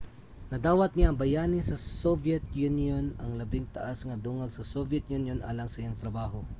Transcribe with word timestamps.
nadawat 0.51 0.91
niya 0.97 1.07
ang 1.13 1.17
bayani 1.23 1.59
sa 1.63 1.77
soviet 2.01 2.41
union 2.67 3.05
ang 3.21 3.31
labing 3.39 3.67
taas 3.75 3.99
nga 4.07 4.21
dungog 4.25 4.51
sa 4.53 4.67
soviet 4.73 5.05
union 5.17 5.39
alang 5.49 5.69
sa 5.71 5.81
iyang 5.85 5.99
trabaho 6.01 6.39